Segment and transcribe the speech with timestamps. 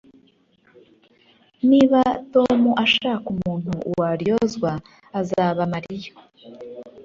[1.69, 1.99] Niba
[2.33, 4.71] Tom ashaka umuntu waryozwa
[5.19, 6.11] azaba Mariya